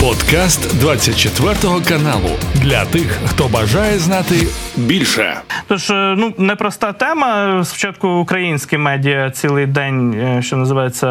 Подкаст 0.00 0.80
24 0.80 1.54
каналу 1.88 2.30
для 2.54 2.84
тих, 2.84 3.18
хто 3.26 3.48
бажає 3.48 3.98
знати 3.98 4.34
більше. 4.76 5.40
Тож 5.68 5.90
е, 5.90 6.14
ну 6.18 6.34
непроста 6.38 6.92
тема. 6.92 7.64
Спочатку 7.64 8.08
українські 8.08 8.78
медіа 8.78 9.30
цілий 9.30 9.66
день, 9.66 10.14
е, 10.14 10.42
що 10.42 10.56
називається, 10.56 11.06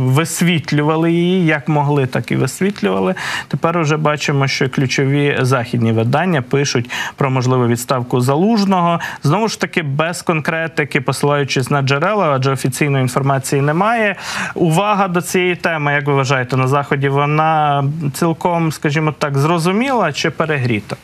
висвітлювали 0.00 1.12
її, 1.12 1.46
як 1.46 1.68
могли, 1.68 2.06
так 2.06 2.30
і 2.30 2.36
висвітлювали. 2.36 3.14
Тепер 3.48 3.80
вже 3.80 3.96
бачимо, 3.96 4.46
що 4.46 4.68
ключові 4.68 5.38
західні 5.40 5.92
видання 5.92 6.42
пишуть 6.42 6.90
про 7.16 7.30
можливу 7.30 7.66
відставку 7.66 8.20
залужного. 8.20 9.00
Знову 9.22 9.48
ж 9.48 9.60
таки, 9.60 9.82
без 9.82 10.22
конкретики, 10.22 11.00
посилаючись 11.00 11.70
на 11.70 11.82
джерела, 11.82 12.32
адже 12.34 12.52
офіційної 12.52 13.02
інформації 13.02 13.62
немає. 13.62 14.16
Увага 14.54 15.08
до 15.08 15.22
цієї 15.22 15.56
теми, 15.56 15.92
як 15.92 16.06
ви 16.06 16.14
вважаєте, 16.14 16.56
на 16.56 16.68
заході 16.68 17.08
вона 17.08 17.84
цілком, 18.12 18.72
скажімо 18.72 19.14
так, 19.18 19.38
зрозуміла 19.38 20.12
чи 20.12 20.30
перегріта? 20.30 20.96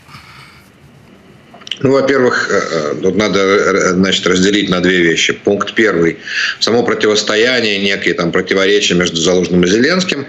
Ну, 1.81 1.93
во-первых, 1.93 2.49
э, 2.51 2.61
э, 2.71 2.95
тут 3.03 3.17
надо 3.17 3.39
э, 3.39 3.91
значит, 3.93 4.27
разделить 4.27 4.71
на 4.71 4.81
две 4.81 5.03
вещи. 5.03 5.35
Пункт 5.35 5.75
первый. 5.75 6.17
Само 6.59 6.83
противостояние, 6.83 7.79
некие 7.79 8.15
там 8.15 8.33
противоречия 8.33 8.95
между 8.95 9.19
Залужным 9.19 9.63
и 9.63 9.69
Зеленским. 9.69 10.27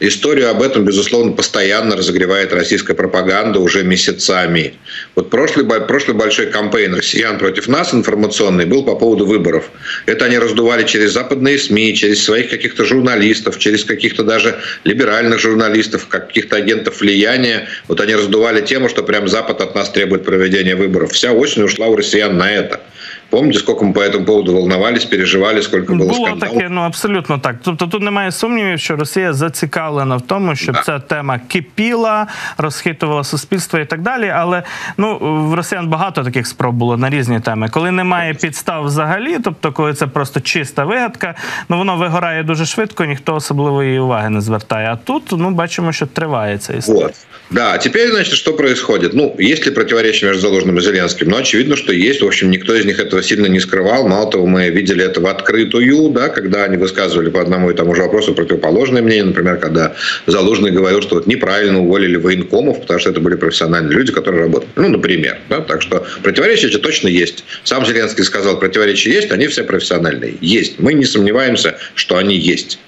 Историю 0.00 0.50
об 0.50 0.60
этом, 0.60 0.84
безусловно, 0.84 1.32
постоянно 1.32 1.96
разогревает 1.96 2.52
российская 2.52 2.92
пропаганда 2.92 3.60
уже 3.60 3.82
месяцами. 3.82 4.74
Вот 5.14 5.30
прошлый, 5.30 5.64
прошлый 5.64 6.16
большой 6.16 6.48
кампейн 6.48 6.94
россиян 6.94 7.38
против 7.38 7.66
нас 7.66 7.94
информационный 7.94 8.66
был 8.66 8.84
по 8.84 8.94
поводу 8.94 9.24
выборов. 9.24 9.70
Это 10.04 10.26
они 10.26 10.38
раздували 10.38 10.84
через 10.84 11.12
западные 11.12 11.58
СМИ, 11.58 11.94
через 11.94 12.22
своих 12.22 12.50
каких-то 12.50 12.84
журналистов, 12.84 13.58
через 13.58 13.84
каких-то 13.84 14.22
даже 14.22 14.58
либеральных 14.84 15.38
журналистов, 15.38 16.08
каких-то 16.08 16.56
агентов 16.56 17.00
влияния. 17.00 17.68
Вот 17.88 18.00
они 18.00 18.14
раздували 18.14 18.60
тему, 18.60 18.90
что 18.90 19.02
прям 19.02 19.28
Запад 19.28 19.62
от 19.62 19.74
нас 19.74 19.88
требует 19.90 20.24
проведения 20.24 20.74
выборов 20.74 20.89
выборов. 20.90 21.12
Вся 21.12 21.32
осень 21.32 21.62
ушла 21.62 21.86
у 21.86 21.96
россиян 21.96 22.36
на 22.36 22.50
это. 22.50 22.80
Помните, 23.29 23.59
сколько 23.59 23.85
ми 23.85 23.93
по 23.93 23.99
этому 23.99 24.25
поводу 24.25 24.53
волновались, 24.53 25.05
переживали, 25.05 25.61
скільки 25.61 25.93
було 25.93 26.09
Було 26.09 26.37
таке, 26.39 26.67
ну 26.69 26.81
абсолютно 26.81 27.37
так. 27.37 27.55
Тобто 27.63 27.87
тут 27.87 28.01
немає 28.01 28.31
сумнівів, 28.31 28.79
що 28.79 28.95
Росія 28.95 29.33
зацікавлена 29.33 30.15
в 30.15 30.21
тому, 30.21 30.55
щоб 30.55 30.75
да. 30.75 30.81
ця 30.81 30.99
тема 30.99 31.39
кипіла, 31.47 32.27
розхитувала 32.57 33.23
суспільство 33.23 33.79
і 33.79 33.85
так 33.85 34.01
далі. 34.01 34.29
Але 34.35 34.63
ну 34.97 35.17
в 35.49 35.53
росіян 35.53 35.87
багато 35.87 36.23
таких 36.23 36.47
спроб 36.47 36.75
було 36.75 36.97
на 36.97 37.09
різні 37.09 37.39
теми. 37.39 37.69
Коли 37.69 37.91
немає 37.91 38.33
підстав 38.33 38.85
взагалі, 38.85 39.37
тобто, 39.43 39.71
коли 39.71 39.93
це 39.93 40.07
просто 40.07 40.39
чиста 40.39 40.83
вигадка, 40.83 41.35
ну 41.69 41.77
воно 41.77 41.97
вигорає 41.97 42.43
дуже 42.43 42.65
швидко, 42.65 43.05
ніхто 43.05 43.35
особливої 43.35 43.99
уваги 43.99 44.29
не 44.29 44.41
звертає. 44.41 44.89
А 44.91 44.95
тут 44.95 45.23
ну 45.31 45.49
бачимо, 45.49 45.91
що 45.91 46.05
триває 46.05 46.57
ця 46.57 46.73
історія. 46.73 47.05
Вот. 47.05 47.15
Да, 47.51 47.77
теперь, 47.77 48.11
значит, 48.11 48.33
что 48.33 48.53
происходит? 48.53 49.13
Ну, 49.13 49.35
есть 49.37 49.65
ли 49.65 49.71
противоречия 49.71 50.27
между 50.27 50.41
Заложным 50.41 50.77
и 50.79 50.81
Зеленским? 50.81 51.29
Ну, 51.29 51.37
очевидно, 51.37 51.75
что 51.75 51.93
есть. 51.93 52.21
В 52.21 52.25
общем, 52.25 52.49
никто 52.49 52.73
из 52.73 52.85
них 52.85 52.99
этого 52.99 53.18
этого 53.20 53.22
сильно 53.22 53.46
не 53.46 53.60
скрывал. 53.60 54.08
Мало 54.08 54.30
того, 54.30 54.46
мы 54.46 54.68
видели 54.70 55.04
это 55.04 55.20
в 55.20 55.26
открытую, 55.26 56.10
да, 56.10 56.28
когда 56.28 56.64
они 56.64 56.76
высказывали 56.76 57.30
по 57.30 57.40
одному 57.40 57.70
и 57.70 57.74
тому 57.74 57.94
же 57.94 58.02
вопросу 58.02 58.34
противоположное 58.34 59.02
мнение. 59.02 59.24
Например, 59.24 59.56
когда 59.56 59.94
Залужный 60.26 60.70
говорил, 60.70 61.02
что 61.02 61.16
вот 61.16 61.26
неправильно 61.26 61.80
уволили 61.80 62.16
военкомов, 62.16 62.80
потому 62.80 63.00
что 63.00 63.10
это 63.10 63.20
были 63.20 63.36
профессиональные 63.36 63.96
люди, 63.96 64.12
которые 64.12 64.42
работали. 64.42 64.70
Ну, 64.76 64.88
например. 64.88 65.38
Да? 65.48 65.60
Так 65.60 65.82
что 65.82 66.06
противоречия 66.22 66.68
эти 66.68 66.78
точно 66.78 67.08
есть. 67.08 67.44
Сам 67.64 67.86
Зеленский 67.86 68.24
сказал, 68.24 68.58
противоречия 68.58 69.12
есть, 69.12 69.30
они 69.30 69.46
все 69.46 69.64
профессиональные. 69.64 70.34
Есть. 70.40 70.78
Мы 70.78 70.94
не 70.94 71.04
сомневаемся, 71.04 71.76
что 71.94 72.16
они 72.16 72.36
есть. 72.36 72.78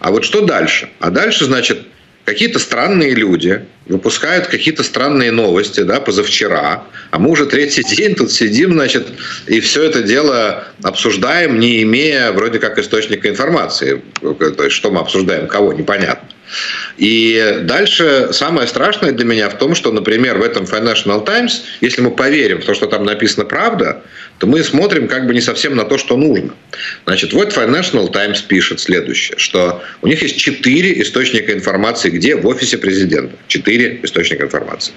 А 0.00 0.10
вот 0.10 0.24
что 0.24 0.40
дальше? 0.40 0.88
А 0.98 1.10
дальше, 1.10 1.44
значит, 1.44 1.78
какие-то 2.30 2.60
странные 2.60 3.12
люди 3.12 3.62
выпускают 3.86 4.46
какие-то 4.46 4.84
странные 4.84 5.32
новости, 5.32 5.80
да, 5.80 5.98
позавчера, 5.98 6.84
а 7.10 7.18
мы 7.18 7.30
уже 7.30 7.46
третий 7.46 7.82
день 7.82 8.14
тут 8.14 8.30
сидим, 8.30 8.74
значит, 8.74 9.08
и 9.48 9.58
все 9.58 9.82
это 9.82 10.02
дело 10.02 10.64
обсуждаем, 10.84 11.58
не 11.58 11.82
имея 11.82 12.30
вроде 12.30 12.60
как 12.60 12.78
источника 12.78 13.28
информации. 13.28 14.00
То 14.20 14.64
есть, 14.64 14.76
что 14.76 14.92
мы 14.92 15.00
обсуждаем, 15.00 15.48
кого, 15.48 15.72
непонятно. 15.72 16.28
И 16.98 17.60
дальше 17.62 18.28
самое 18.32 18.66
страшное 18.66 19.12
для 19.12 19.24
меня 19.24 19.48
в 19.48 19.58
том, 19.58 19.74
что, 19.74 19.92
например, 19.92 20.38
в 20.38 20.42
этом 20.42 20.64
Financial 20.64 21.24
Times, 21.24 21.64
если 21.80 22.02
мы 22.02 22.10
поверим 22.10 22.60
в 22.60 22.64
то, 22.64 22.74
что 22.74 22.86
там 22.86 23.04
написано 23.04 23.44
правда, 23.44 24.02
то 24.38 24.46
мы 24.46 24.64
смотрим 24.64 25.06
как 25.06 25.26
бы 25.26 25.34
не 25.34 25.40
совсем 25.40 25.76
на 25.76 25.84
то, 25.84 25.98
что 25.98 26.16
нужно. 26.16 26.54
Значит, 27.04 27.32
вот 27.32 27.56
Financial 27.56 28.10
Times 28.10 28.40
пишет 28.40 28.80
следующее, 28.80 29.38
что 29.38 29.82
у 30.02 30.08
них 30.08 30.22
есть 30.22 30.38
четыре 30.38 31.00
источника 31.02 31.52
информации, 31.52 32.08
где 32.10 32.36
в 32.36 32.46
офисе 32.46 32.78
президента. 32.78 33.36
Четыре 33.48 34.00
источника 34.02 34.44
информации. 34.44 34.92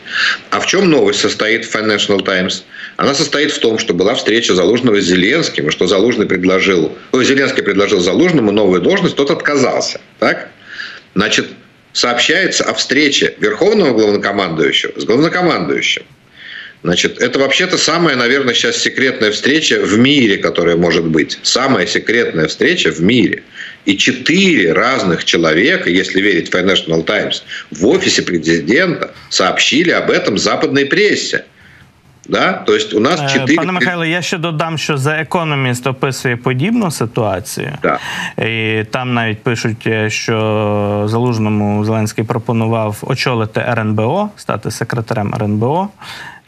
А 0.49 0.59
в 0.59 0.65
чем 0.65 0.89
новость 0.89 1.19
состоит 1.19 1.65
в 1.65 1.75
Financial 1.75 2.23
Times? 2.23 2.63
Она 2.95 3.13
состоит 3.13 3.51
в 3.51 3.59
том, 3.59 3.79
что 3.79 3.93
была 3.93 4.15
встреча 4.15 4.55
Залужного 4.55 5.01
с 5.01 5.03
Зеленским, 5.03 5.67
и 5.67 5.71
что 5.71 5.87
Залужный 5.87 6.25
предложил, 6.25 6.97
ой, 7.11 7.25
Зеленский 7.25 7.63
предложил 7.63 7.99
Залужному 7.99 8.51
новую 8.51 8.81
должность, 8.81 9.15
тот 9.15 9.29
отказался. 9.29 9.99
Так? 10.19 10.49
Значит, 11.15 11.47
сообщается 11.93 12.63
о 12.63 12.73
встрече 12.73 13.35
Верховного 13.39 13.93
главнокомандующего 13.93 14.99
с 14.99 15.05
главнокомандующим. 15.05 16.03
Значит, 16.83 17.21
это 17.21 17.39
вообще-то 17.39 17.77
самая, 17.77 18.17
наверное, 18.17 18.53
сейчас 18.53 18.77
секретная 18.77 19.31
встреча 19.31 19.79
в 19.79 19.97
мире, 19.97 20.37
которая 20.37 20.75
может 20.75 21.05
быть. 21.05 21.39
Самая 21.41 21.87
секретная 21.87 22.47
встреча 22.47 22.91
в 22.91 22.99
мире. 22.99 23.43
И 23.85 23.97
четыре 23.97 24.73
разных 24.73 25.23
человека, 25.23 25.89
если 25.89 26.19
верить 26.19 26.49
Financial 26.49 27.01
Times, 27.03 27.45
в 27.71 27.87
офисе 27.87 28.21
президента 28.21 29.13
сообщили 29.29 29.91
об 29.91 30.11
этом 30.11 30.37
западной 30.37 30.85
прессе. 30.85 31.45
Да? 32.29 32.53
То 32.53 32.73
есть 32.73 32.93
у 32.93 32.99
нас 32.99 33.33
4... 33.33 33.55
Пане 33.55 33.71
Михайло, 33.71 34.05
я 34.05 34.21
ще 34.21 34.37
додам, 34.37 34.77
що 34.77 34.97
за 34.97 35.11
економіст 35.11 35.87
описує 35.87 36.37
подібну 36.37 36.91
ситуацію. 36.91 37.71
Да. 37.81 37.99
І 38.45 38.83
там 38.83 39.13
навіть 39.13 39.43
пишуть, 39.43 39.87
е, 39.87 40.09
що 40.09 41.03
Залужному 41.07 41.85
Зеленський 41.85 42.23
пропонував 42.23 42.97
очолити 43.01 43.59
РНБО, 43.59 44.29
стати 44.37 44.71
секретарем 44.71 45.33
РНБО. 45.35 45.89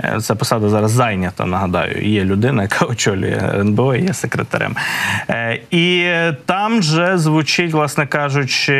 Е, 0.04 0.20
ця 0.22 0.36
посада 0.36 0.70
зараз 0.70 0.92
зайнята. 0.92 1.46
Нагадаю, 1.46 2.10
є 2.10 2.24
людина, 2.24 2.62
яка 2.62 2.86
очолює 2.90 3.52
НБО, 3.60 3.96
і 3.96 4.04
є 4.04 4.14
секретарем. 4.14 4.76
Е, 5.30 5.60
і 5.72 6.12
там 6.46 6.84
же 6.84 7.18
звучить, 7.18 7.74
власне 7.74 8.08
кажучи, 8.08 8.74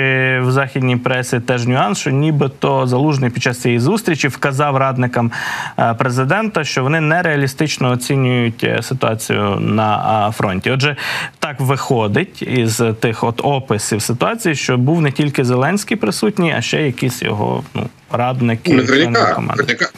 в 0.44 0.52
західній 0.52 0.98
пресі 0.98 1.40
теж 1.40 1.68
нюанс, 1.68 2.00
що 2.00 2.10
нібито 2.10 2.88
залужний 2.88 3.30
під 3.30 3.44
час 3.44 3.62
цієї 3.62 3.80
зустрічі 3.80 4.28
вказав 4.28 4.78
радникам 4.78 5.32
е, 5.80 5.94
президента, 5.94 6.64
що 6.64 6.84
вони 6.84 7.02
нереалістично 7.02 7.92
оцінюють 7.92 8.68
ситуацію 8.82 9.58
на 9.60 10.32
фронті. 10.32 10.72
Отже, 10.72 10.96
так 11.40 11.60
виходить 11.60 12.42
із 12.42 12.82
тих 13.00 13.24
от 13.24 13.42
описів 13.44 14.02
ситуації, 14.02 14.56
що 14.56 14.78
був 14.78 15.02
не 15.02 15.12
тільки 15.12 15.46
Зеленський 15.46 15.98
присутній, 15.98 16.54
а 16.58 16.62
ще 16.62 16.84
якісь 16.84 17.22
його 17.22 17.64
ну 17.74 17.90
радники. 18.12 18.74
Наверняка. 18.74 19.90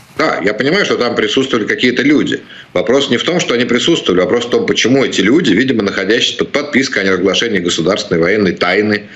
Я 0.43 0.53
понимаю, 0.53 0.85
что 0.85 0.97
там 0.97 1.15
присутствовали 1.15 1.65
какие-то 1.65 2.03
люди. 2.03 2.41
Вопрос 2.73 3.09
не 3.09 3.17
в 3.17 3.23
том, 3.23 3.39
что 3.39 3.53
они 3.53 3.65
присутствовали, 3.65 4.21
вопрос 4.21 4.45
в 4.45 4.49
том, 4.49 4.65
почему 4.65 5.03
эти 5.03 5.21
люди, 5.21 5.51
видимо, 5.53 5.83
находящиеся 5.83 6.39
под 6.39 6.51
подпиской 6.51 7.03
о 7.03 7.05
неразглашении 7.05 7.59
государственной 7.59 8.21
военной 8.21 8.53
тайны, 8.53 9.07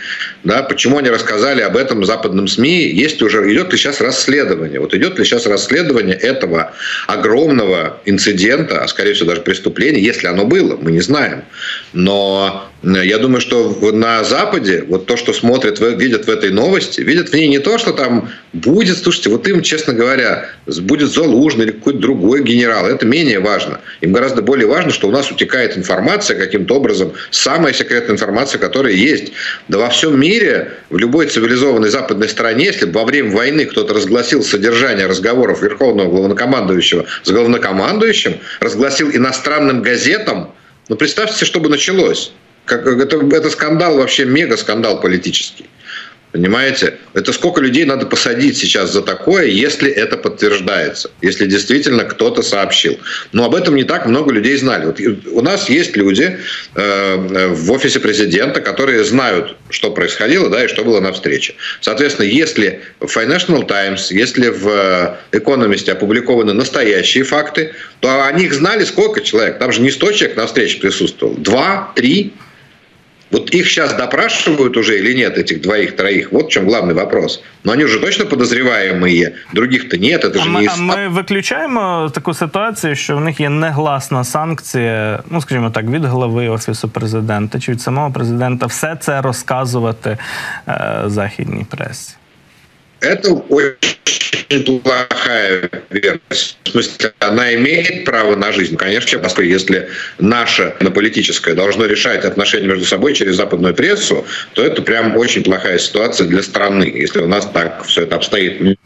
да, 0.44 0.64
почему 0.64 0.98
они 0.98 1.10
рассказали 1.10 1.62
об 1.62 1.78
этом 1.78 2.06
западным 2.06 2.48
СМИ, 2.48 2.90
есть 2.90 3.22
уже, 3.22 3.52
идет 3.52 3.72
ли 3.72 3.78
сейчас 3.78 4.02
расследование. 4.02 4.80
Вот 4.80 4.94
идет 4.94 5.20
ли 5.20 5.26
сейчас 5.26 5.46
расследование 5.46 6.16
этого 6.16 6.74
огромного 7.08 8.02
инцидента, 8.06 8.84
а 8.84 8.88
скорее 8.88 9.14
всего 9.14 9.30
даже 9.30 9.42
преступления, 9.42 10.02
если 10.02 10.28
оно 10.28 10.46
было, 10.46 10.78
мы 10.82 10.92
не 10.92 11.02
знаем. 11.02 11.44
Но 11.94 12.68
я 12.84 13.18
думаю, 13.20 13.42
что 13.42 13.92
на 13.92 14.24
Западе 14.24 14.84
вот 14.88 15.06
то, 15.06 15.16
что 15.16 15.34
смотрят, 15.34 15.80
видят 15.80 16.26
в 16.26 16.30
этой 16.30 16.50
новости, 16.50 17.02
видят 17.02 17.30
в 17.30 17.34
ней 17.34 17.48
не 17.48 17.60
то, 17.60 17.78
что 17.78 17.92
там 17.92 18.30
будет, 18.54 18.98
слушайте, 18.98 19.30
вот 19.30 19.48
им, 19.48 19.62
честно 19.62 19.94
говоря, 19.94 20.50
будет 20.66 21.01
Залужный 21.06 21.66
или 21.66 21.72
какой-то 21.72 22.00
другой 22.00 22.44
генерал, 22.44 22.88
это 22.88 23.06
менее 23.06 23.40
важно. 23.40 23.80
Им 24.02 24.14
гораздо 24.14 24.42
более 24.42 24.68
важно, 24.68 24.92
что 24.92 25.08
у 25.08 25.12
нас 25.12 25.32
утекает 25.32 25.78
информация 25.78 26.38
каким-то 26.38 26.76
образом, 26.76 27.14
самая 27.30 27.74
секретная 27.74 28.16
информация, 28.16 28.60
которая 28.60 28.94
есть. 28.94 29.34
Да 29.68 29.78
во 29.78 29.90
всем 29.90 30.20
мире, 30.20 30.72
в 30.90 30.98
любой 30.98 31.28
цивилизованной 31.28 31.90
западной 31.90 32.30
стране, 32.30 32.66
если 32.66 32.86
бы 32.86 33.00
во 33.00 33.06
время 33.06 33.32
войны 33.32 33.66
кто-то 33.66 33.94
разгласил 33.94 34.44
содержание 34.44 35.08
разговоров 35.08 35.62
Верховного 35.62 36.10
главнокомандующего 36.10 37.06
с 37.24 37.30
главнокомандующим, 37.30 38.40
разгласил 38.60 39.10
иностранным 39.12 39.82
газетам, 39.82 40.54
ну 40.90 40.96
представьте, 40.96 41.46
что 41.46 41.60
бы 41.60 41.70
началось. 41.70 42.32
Как, 42.66 42.86
это, 42.86 43.18
это 43.18 43.50
скандал 43.50 43.98
вообще, 43.98 44.26
мега 44.26 44.56
скандал 44.58 45.02
политический. 45.02 45.66
Понимаете? 46.32 46.98
Это 47.14 47.34
сколько 47.34 47.60
людей 47.60 47.84
надо 47.84 48.06
посадить 48.06 48.58
сейчас 48.58 48.92
за 48.92 49.02
такое, 49.02 49.46
если 49.46 49.92
это 49.92 50.16
подтверждается, 50.16 51.12
если 51.22 51.46
действительно 51.46 52.06
кто-то 52.06 52.42
сообщил. 52.42 52.98
Но 53.34 53.44
об 53.44 53.54
этом 53.54 53.76
не 53.76 53.84
так 53.84 54.06
много 54.06 54.32
людей 54.32 54.56
знали. 54.56 54.86
Вот 54.86 55.00
у 55.32 55.42
нас 55.42 55.70
есть 55.70 55.98
люди 55.98 56.38
э, 56.76 57.48
в 57.50 57.72
офисе 57.72 58.00
президента, 58.00 58.62
которые 58.62 59.04
знают, 59.04 59.58
что 59.70 59.92
происходило, 59.92 60.50
да, 60.50 60.64
и 60.64 60.68
что 60.70 60.86
было 60.86 61.02
на 61.02 61.12
встрече. 61.12 61.56
Соответственно, 61.82 62.28
если 62.28 62.82
в 63.02 63.06
Financial 63.06 63.66
Times, 63.68 64.12
если 64.12 64.48
в 64.48 65.18
Economist 65.34 65.90
опубликованы 65.92 66.54
настоящие 66.54 67.26
факты, 67.26 67.74
то 68.00 68.26
о 68.26 68.32
них 68.32 68.54
знали 68.54 68.86
сколько 68.86 69.20
человек? 69.20 69.60
Там 69.60 69.74
же 69.74 69.82
не 69.82 69.92
100 69.92 70.12
человек 70.14 70.38
на 70.38 70.48
встрече 70.48 70.80
присутствовал. 70.80 71.36
Два, 71.36 71.92
три, 71.96 72.34
вот 73.31 73.51
их 73.55 73.67
сейчас 73.67 73.95
допрашивают 73.95 74.77
уже 74.77 74.99
или 74.99 75.15
нет, 75.15 75.39
этих 75.39 75.61
двоих-троих? 75.61 76.33
Вот 76.33 76.47
в 76.47 76.49
чем 76.49 76.67
главный 76.67 76.95
вопрос. 76.95 77.43
Но 77.65 77.73
они 77.73 77.85
уже 77.85 77.99
точно 77.99 78.25
подозреваемые, 78.25 79.35
других-то 79.53 79.99
нет, 79.99 80.25
это 80.25 80.39
а 80.41 80.43
же 80.43 80.51
ми, 80.51 80.61
не... 80.61 80.69
А 80.69 80.77
ми 80.77 81.09
виключаємо 81.09 82.11
таку 82.15 82.35
ситуацію, 82.35 82.95
що 82.95 83.17
в 83.17 83.21
них 83.21 83.41
є 83.41 83.49
негласна 83.49 84.25
санкція, 84.25 85.23
ну 85.31 85.41
скажімо 85.41 85.71
так, 85.71 85.85
від 85.85 86.05
голови 86.05 86.49
офісу 86.49 86.89
президента 86.89 87.61
чи 87.61 87.73
від 87.73 87.81
самого 87.81 88.13
президента 88.13 88.67
все 88.67 88.97
це 89.01 89.21
розказувати 89.21 90.19
е, 90.69 91.03
західній 91.07 91.67
пресі. 91.71 92.15
Это 93.01 93.43
очень 93.49 94.40
плохая 94.60 95.70
версия. 95.90 96.20
В 96.64 96.70
смысле, 96.70 97.14
она 97.20 97.54
имеет 97.56 98.06
право 98.06 98.36
на 98.36 98.52
жизнь, 98.52 98.76
конечно, 98.76 99.20
поскольку 99.20 99.50
если 99.50 99.90
наше 100.20 100.74
политическое 100.94 101.54
должно 101.54 101.86
решать 101.86 102.26
отношения 102.26 102.68
между 102.68 102.86
собой 102.86 103.14
через 103.14 103.36
западную 103.36 103.74
прессу, 103.74 104.26
то 104.54 104.64
это 104.64 104.82
прям 104.82 105.18
очень 105.18 105.44
плохая 105.44 105.78
ситуация 105.80 106.28
для 106.28 106.44
страны. 106.44 106.84
Если 106.84 107.20
у 107.20 107.28
нас 107.28 107.48
так 107.52 107.86
все 107.86 108.04
это 108.04 108.16
обстоит 108.16 108.78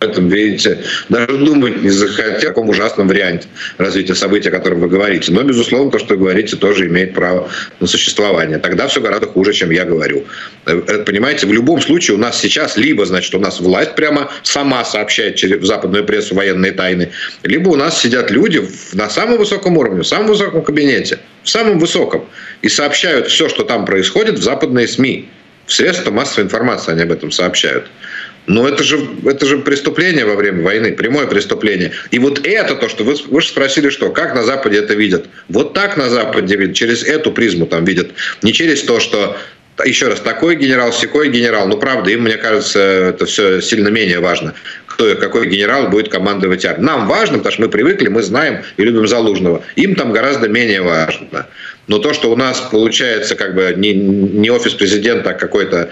этом, 0.00 0.28
видите, 0.28 0.78
даже 1.08 1.38
думать 1.38 1.82
не 1.82 1.90
захотя 1.90 2.36
о 2.36 2.40
каком 2.40 2.68
ужасном 2.68 3.08
варианте 3.08 3.48
развития 3.78 4.14
событий, 4.14 4.48
о 4.48 4.52
котором 4.52 4.80
вы 4.80 4.88
говорите. 4.88 5.32
Но, 5.32 5.42
безусловно, 5.42 5.90
то, 5.90 5.98
что 5.98 6.14
вы 6.14 6.20
говорите, 6.20 6.56
тоже 6.56 6.86
имеет 6.86 7.14
право 7.14 7.48
на 7.80 7.86
существование. 7.86 8.58
Тогда 8.58 8.86
все 8.86 9.00
гораздо 9.00 9.26
хуже, 9.26 9.52
чем 9.52 9.70
я 9.70 9.84
говорю. 9.84 10.24
Э, 10.66 10.80
э, 10.86 10.98
понимаете, 11.04 11.46
в 11.46 11.52
любом 11.52 11.80
случае 11.80 12.16
у 12.16 12.18
нас 12.18 12.40
сейчас 12.40 12.76
либо, 12.76 13.04
значит, 13.06 13.34
у 13.34 13.38
нас 13.38 13.60
власть 13.60 13.94
прямо 13.94 14.30
сама 14.42 14.84
сообщает 14.84 15.36
через 15.36 15.64
западную 15.66 16.04
прессу 16.04 16.34
военные 16.34 16.72
тайны, 16.72 17.10
либо 17.42 17.70
у 17.70 17.76
нас 17.76 18.00
сидят 18.00 18.30
люди 18.30 18.62
на 18.92 19.08
самом 19.08 19.38
высоком 19.38 19.76
уровне, 19.76 20.02
в 20.02 20.06
самом 20.06 20.28
высоком 20.28 20.62
кабинете, 20.62 21.18
в 21.42 21.48
самом 21.48 21.78
высоком, 21.78 22.26
и 22.62 22.68
сообщают 22.68 23.28
все, 23.28 23.48
что 23.48 23.64
там 23.64 23.84
происходит 23.84 24.38
в 24.38 24.42
западные 24.42 24.88
СМИ. 24.88 25.28
В 25.66 25.72
средства 25.72 26.10
массовой 26.10 26.44
информации 26.44 26.92
они 26.92 27.02
об 27.02 27.12
этом 27.12 27.30
сообщают. 27.30 27.86
Но 28.46 28.68
это 28.68 28.82
же, 28.84 29.00
это 29.24 29.46
же 29.46 29.58
преступление 29.58 30.24
во 30.24 30.34
время 30.34 30.62
войны, 30.62 30.92
прямое 30.92 31.26
преступление. 31.26 31.92
И 32.10 32.18
вот 32.18 32.46
это 32.46 32.74
то, 32.76 32.88
что 32.88 33.04
вы, 33.04 33.14
вы 33.28 33.40
же 33.40 33.48
спросили, 33.48 33.88
что, 33.88 34.10
как 34.10 34.34
на 34.34 34.42
Западе 34.42 34.78
это 34.78 34.94
видят. 34.94 35.26
Вот 35.48 35.72
так 35.72 35.96
на 35.96 36.10
Западе 36.10 36.56
видят, 36.56 36.76
через 36.76 37.02
эту 37.02 37.32
призму 37.32 37.66
там 37.66 37.84
видят. 37.84 38.10
Не 38.42 38.52
через 38.52 38.82
то, 38.82 39.00
что 39.00 39.36
еще 39.84 40.08
раз, 40.08 40.20
такой 40.20 40.56
генерал, 40.56 40.92
секой 40.92 41.30
генерал. 41.30 41.66
Ну, 41.66 41.78
правда, 41.78 42.10
им, 42.10 42.22
мне 42.22 42.36
кажется, 42.36 42.78
это 42.78 43.26
все 43.26 43.60
сильно 43.60 43.88
менее 43.88 44.20
важно. 44.20 44.54
Кто, 44.86 45.16
какой 45.16 45.48
генерал 45.48 45.88
будет 45.88 46.08
командовать 46.08 46.64
армией. 46.64 46.86
Нам 46.86 47.08
важно, 47.08 47.38
потому 47.38 47.52
что 47.52 47.62
мы 47.62 47.68
привыкли, 47.68 48.08
мы 48.08 48.22
знаем 48.22 48.62
и 48.76 48.84
любим 48.84 49.08
Залужного. 49.08 49.62
Им 49.74 49.96
там 49.96 50.12
гораздо 50.12 50.48
менее 50.48 50.82
важно. 50.82 51.46
Но 51.88 51.98
то, 51.98 52.14
что 52.14 52.30
у 52.30 52.36
нас 52.36 52.60
получается 52.70 53.34
как 53.34 53.54
бы 53.54 53.74
не, 53.76 53.92
не 53.94 54.50
офис 54.50 54.74
президента, 54.74 55.30
а 55.30 55.34
какой-то 55.34 55.90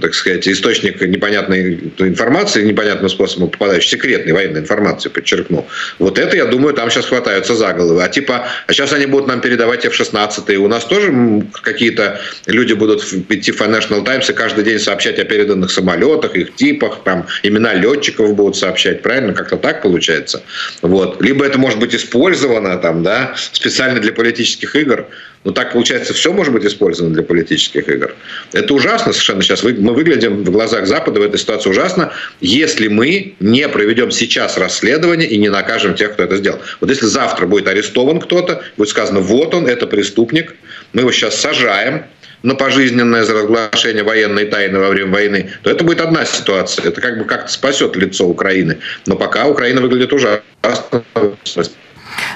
так 0.00 0.14
сказать, 0.14 0.46
источник 0.46 1.00
непонятной 1.00 1.92
информации, 1.98 2.62
непонятным 2.62 3.08
способом 3.08 3.50
попадающей, 3.50 3.90
секретной 3.90 4.32
военной 4.32 4.60
информации, 4.60 5.08
подчеркну. 5.08 5.66
Вот 5.98 6.18
это, 6.18 6.36
я 6.36 6.44
думаю, 6.46 6.74
там 6.74 6.90
сейчас 6.90 7.06
хватаются 7.06 7.54
за 7.54 7.72
головы. 7.72 8.02
А 8.02 8.08
типа, 8.08 8.46
а 8.66 8.72
сейчас 8.72 8.92
они 8.92 9.06
будут 9.06 9.26
нам 9.26 9.40
передавать 9.40 9.84
F-16, 9.84 10.52
и 10.52 10.56
у 10.56 10.68
нас 10.68 10.84
тоже 10.84 11.42
какие-то 11.62 12.20
люди 12.46 12.74
будут 12.74 13.02
идти 13.28 13.50
в 13.50 13.60
Financial 13.60 14.04
Times 14.04 14.30
и 14.30 14.32
каждый 14.32 14.64
день 14.64 14.78
сообщать 14.78 15.18
о 15.18 15.24
переданных 15.24 15.70
самолетах, 15.70 16.36
их 16.36 16.54
типах, 16.54 17.00
там, 17.04 17.26
имена 17.42 17.74
летчиков 17.74 18.34
будут 18.34 18.56
сообщать, 18.56 19.02
правильно? 19.02 19.32
Как-то 19.32 19.56
так 19.56 19.82
получается. 19.82 20.42
Вот. 20.80 21.20
Либо 21.20 21.44
это 21.44 21.58
может 21.58 21.78
быть 21.80 21.94
использовано 21.94 22.76
там, 22.78 23.02
да, 23.02 23.34
специально 23.52 24.00
для 24.00 24.12
политических 24.12 24.76
игр, 24.76 25.06
но 25.44 25.50
ну, 25.50 25.54
так, 25.54 25.72
получается, 25.72 26.14
все 26.14 26.32
может 26.32 26.52
быть 26.52 26.64
использовано 26.64 27.14
для 27.14 27.24
политических 27.24 27.88
игр. 27.88 28.14
Это 28.52 28.72
ужасно 28.74 29.12
совершенно 29.12 29.42
сейчас. 29.42 29.64
Мы 29.64 29.92
выглядим 29.92 30.44
в 30.44 30.50
глазах 30.50 30.86
Запада 30.86 31.18
в 31.18 31.24
этой 31.24 31.38
ситуации 31.38 31.68
ужасно, 31.68 32.12
если 32.40 32.86
мы 32.86 33.34
не 33.40 33.68
проведем 33.68 34.12
сейчас 34.12 34.56
расследование 34.56 35.28
и 35.28 35.38
не 35.38 35.48
накажем 35.48 35.94
тех, 35.94 36.12
кто 36.12 36.22
это 36.22 36.36
сделал. 36.36 36.60
Вот 36.80 36.90
если 36.90 37.06
завтра 37.06 37.46
будет 37.46 37.66
арестован 37.66 38.20
кто-то, 38.20 38.62
будет 38.76 38.88
сказано, 38.88 39.18
вот 39.18 39.52
он, 39.52 39.66
это 39.66 39.88
преступник, 39.88 40.54
мы 40.92 41.00
его 41.00 41.10
сейчас 41.10 41.40
сажаем, 41.40 42.04
на 42.42 42.54
пожизненное 42.56 43.22
за 43.22 43.34
разглашение 43.34 44.02
военной 44.02 44.46
тайны 44.46 44.78
во 44.80 44.88
время 44.90 45.12
войны, 45.12 45.50
то 45.62 45.70
это 45.70 45.84
будет 45.84 46.00
одна 46.00 46.24
ситуация. 46.24 46.88
Это 46.88 47.00
как 47.00 47.18
бы 47.18 47.24
как-то 47.24 47.52
спасет 47.52 47.94
лицо 47.94 48.26
Украины. 48.26 48.78
Но 49.06 49.14
пока 49.14 49.46
Украина 49.46 49.80
выглядит 49.80 50.12
ужасно. 50.12 50.42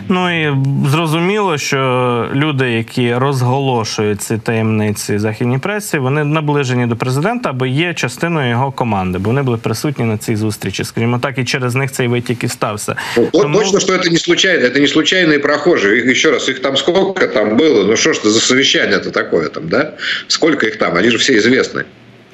Ну 0.09 0.45
і 0.45 0.57
зрозуміло, 0.91 1.59
що 1.59 2.31
люди, 2.35 2.71
які 2.71 3.15
розголошують 3.15 4.23
ці 4.23 4.39
таємниці 4.39 5.19
західній 5.19 5.59
пресі, 5.59 5.99
вони 5.99 6.25
наближені 6.25 6.87
до 6.87 6.97
президента 6.97 7.51
або 7.51 7.67
є 7.67 7.95
частиною 7.95 8.51
його 8.51 8.73
команди, 8.73 9.19
бо 9.19 9.31
вони 9.31 9.43
були 9.43 9.57
присутні 9.57 10.05
на 10.05 10.19
цій 10.19 10.37
зустрічі. 10.37 10.85
Скажімо 10.85 11.19
так, 11.23 11.39
і 11.39 11.45
через 11.45 11.75
них 11.75 11.93
цей 11.93 12.09
витік 12.09 12.45
і 12.45 12.49
стався. 12.49 12.97
Ну, 13.17 13.29
Тому... 13.33 13.59
Точно, 13.59 13.81
що 13.81 13.99
це 13.99 14.11
не 14.11 14.19
случайно, 14.19 14.69
це 14.69 14.81
не 14.81 14.89
случайні 14.89 15.39
прохожі. 15.39 15.89
Їх 15.89 16.17
ще 16.17 16.31
раз, 16.31 16.49
їх 16.49 16.59
там 16.59 16.77
скільки 16.77 17.27
там 17.27 17.57
було, 17.57 17.85
ну 17.85 17.97
що 17.97 18.13
ж 18.13 18.23
це 18.23 18.31
за 18.31 18.41
совещання 18.41 18.99
то 18.99 19.11
таке 19.11 19.41
там, 19.41 19.69
да? 19.69 19.93
Скільки 20.29 20.67
їх 20.67 20.77
там, 20.77 20.95
вони 20.95 21.11
ж 21.11 21.17
всі 21.17 21.41
звісні. 21.41 21.83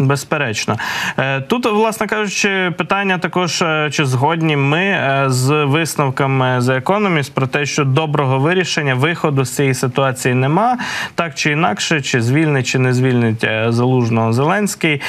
Безперечно, 0.02 0.76
е, 1.18 1.40
тут, 1.40 1.66
власне 1.66 2.06
кажучи, 2.06 2.72
питання 2.78 3.18
також 3.18 3.62
е, 3.62 3.88
чи 3.92 4.04
згодні 4.04 4.56
ми 4.56 4.80
е, 4.80 5.24
з 5.28 5.64
висновками 5.64 6.58
The 6.58 6.82
Economist 6.82 7.32
про 7.32 7.46
те, 7.46 7.66
що 7.66 7.84
доброго 7.84 8.38
вирішення 8.38 8.94
виходу 8.94 9.44
з 9.44 9.54
цієї 9.54 9.74
ситуації 9.74 10.34
нема, 10.34 10.78
так 11.14 11.34
чи 11.34 11.50
інакше, 11.50 12.00
чи 12.00 12.22
звільнить, 12.22 12.66
чи 12.66 12.78
не 12.78 12.92
звільнить 12.92 13.46
залужного 13.68 14.32
Зеленський. 14.32 15.00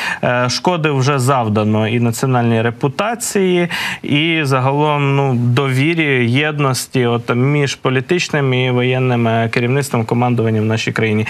Шкоди 0.48 0.90
вже 0.90 1.20
завдано 1.20 1.88
і 1.88 2.00
національній 2.00 2.62
репутації, 2.62 3.68
і 4.04 4.40
загалом 4.44 5.16
ну 5.16 5.34
довірі 5.34 6.32
єдності, 6.32 7.06
от 7.06 7.36
між 7.36 7.76
політичним 7.76 8.54
і 8.54 8.72
воєнним 8.72 9.50
керівництвом 9.50 10.06
командуванням 10.06 10.64
в 10.64 10.68
нашій 10.68 10.92
країні. 10.92 11.28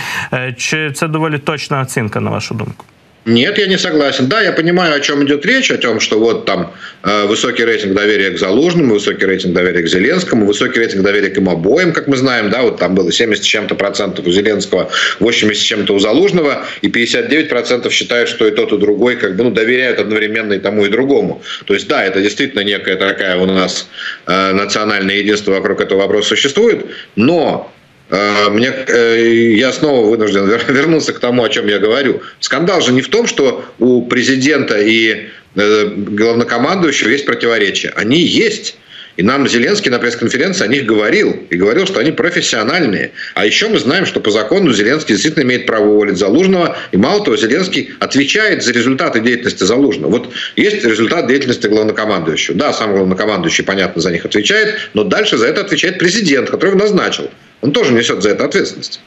Чи 0.57 0.92
це 0.92 1.07
доволі 1.07 1.38
точна 1.38 1.81
оцінка, 1.81 2.19
на 2.19 2.30
вашу 2.30 2.56
думку? 2.56 2.86
Нет, 3.25 3.58
я 3.58 3.68
не 3.68 3.78
согласен. 3.78 4.28
Да, 4.28 4.42
я 4.42 4.52
понимаю, 4.52 4.96
о 4.96 5.00
чем 5.00 5.24
идет 5.25 5.46
речь, 5.46 5.72
о 5.72 5.78
том, 5.78 6.02
что 6.02 6.20
вот 6.20 6.46
там 6.46 6.74
э, 7.03 7.25
высокий 7.25 7.63
рейтинг 7.63 7.94
доверия 7.94 8.32
к 8.32 8.38
Залужному, 8.38 8.96
высокий 8.96 9.25
рейтинг 9.25 9.53
доверия 9.53 9.82
к 9.82 9.88
Зеленскому, 9.88 10.46
высокий 10.46 10.80
рейтинг 10.80 11.03
доверия 11.03 11.30
к 11.30 11.38
им 11.38 11.48
обоим, 11.48 11.94
как 11.94 12.08
мы 12.08 12.18
знаем, 12.18 12.50
да, 12.50 12.63
вот 12.63 12.80
там 12.80 12.96
было 12.96 13.13
70 13.13 13.42
с 13.42 13.48
чем-то 13.48 13.75
процентов 13.75 14.27
у 14.27 14.32
Зеленского, 14.32 14.89
80 15.22 15.62
с 15.62 15.65
чем-то 15.65 15.94
у 15.94 16.00
Залужного, 16.00 16.65
и 16.82 16.89
59 16.89 17.48
процентов 17.48 17.94
считают, 17.94 18.27
что 18.27 18.46
и 18.46 18.51
тот, 18.51 18.74
и 18.74 18.77
другой 18.77 19.15
как 19.15 19.38
бы, 19.38 19.46
ну, 19.46 19.51
доверяют 19.51 20.00
одновременно 20.00 20.53
и 20.53 20.60
тому, 20.60 20.86
и 20.86 20.89
другому. 20.89 21.42
То 21.65 21.74
есть, 21.74 21.88
да, 21.88 22.03
это 22.03 22.22
действительно 22.22 22.62
некая 22.62 22.98
такая 22.98 23.38
у 23.38 23.46
нас 23.46 23.88
э, 24.25 24.51
национальное 24.51 25.15
единство 25.15 25.51
вокруг 25.51 25.80
этого 25.80 26.00
вопроса 26.00 26.27
существует, 26.27 26.86
но 27.15 27.72
мне, 28.10 28.67
э, 28.88 29.53
я 29.55 29.72
снова 29.72 30.07
вынужден 30.07 30.45
вернуться 30.45 31.13
к 31.13 31.19
тому, 31.19 31.43
о 31.43 31.50
чем 31.50 31.67
я 31.67 31.79
говорю. 31.79 32.22
Скандал 32.39 32.81
же 32.81 32.91
не 32.93 33.01
в 33.01 33.10
том, 33.10 33.27
что 33.27 33.65
у 33.79 34.05
президента 34.05 34.77
и 34.79 35.29
э, 35.55 35.86
главнокомандующего 35.95 37.10
есть 37.10 37.25
противоречия. 37.25 37.93
Они 37.95 38.19
есть. 38.19 38.77
И 39.17 39.24
нам 39.24 39.48
Зеленский 39.48 39.91
на 39.91 40.00
пресс-конференции 40.00 40.63
о 40.63 40.67
них 40.67 40.86
говорил. 40.86 41.38
И 41.50 41.55
говорил, 41.55 41.86
что 41.86 42.00
они 42.00 42.12
профессиональные. 42.12 43.12
А 43.36 43.46
еще 43.46 43.67
мы 43.67 43.79
знаем, 43.79 44.05
что 44.05 44.20
по 44.20 44.32
закону 44.32 44.74
Зеленский 44.74 45.15
действительно 45.15 45.43
имеет 45.43 45.65
право 45.65 45.86
уволить 45.86 46.17
Залужного. 46.17 46.77
И 46.91 46.98
мало 46.98 47.24
того, 47.24 47.38
Зеленский 47.38 47.91
отвечает 48.00 48.63
за 48.63 48.72
результаты 48.72 49.20
деятельности 49.20 49.63
Залужного. 49.63 50.12
Вот 50.12 50.34
есть 50.55 50.84
результат 50.84 51.27
деятельности 51.27 51.67
главнокомандующего. 51.67 52.58
Да, 52.58 52.74
сам 52.74 52.93
главнокомандующий, 52.93 53.63
понятно, 53.63 54.01
за 54.01 54.12
них 54.12 54.25
отвечает. 54.25 54.89
Но 54.93 55.03
дальше 55.03 55.38
за 55.38 55.48
это 55.48 55.62
отвечает 55.62 56.00
президент, 56.00 56.50
который 56.50 56.72
его 56.72 56.79
назначил 56.79 57.29
он 57.63 57.72
тоже 57.72 57.93
несет 57.93 58.22
за 58.22 58.32
это 58.32 58.43
ответственность. 58.43 59.00